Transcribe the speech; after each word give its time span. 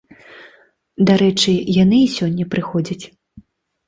Дарэчы, 1.09 1.53
яны 1.83 1.99
і 2.05 2.07
сёння 2.17 2.47
прыходзяць. 2.55 2.99